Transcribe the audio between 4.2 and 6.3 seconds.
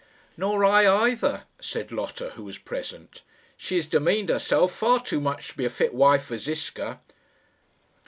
herself far too much to be a fit wife